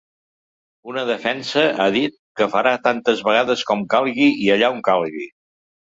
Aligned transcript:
Una 0.93 1.03
defensa, 1.09 1.65
ha 1.85 1.87
dit, 1.97 2.17
que 2.41 2.49
farà 2.55 2.73
tantes 2.91 3.25
vegades 3.31 3.67
com 3.71 3.87
calgui 3.97 4.35
i 4.47 4.53
allà 4.59 4.77
on 4.79 4.85
calgui. 4.93 5.33